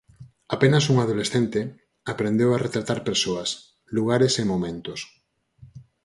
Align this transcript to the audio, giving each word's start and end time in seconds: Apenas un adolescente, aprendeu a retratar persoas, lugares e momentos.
Apenas 0.55 0.83
un 0.91 0.97
adolescente, 1.05 1.59
aprendeu 2.13 2.49
a 2.53 2.61
retratar 2.65 2.99
persoas, 3.09 3.49
lugares 3.95 4.33
e 4.41 4.43
momentos. 4.51 4.99